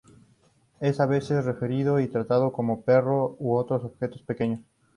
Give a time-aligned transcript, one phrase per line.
[0.79, 4.59] Es a veces referido y tratado como perro u otros objetos pequeños.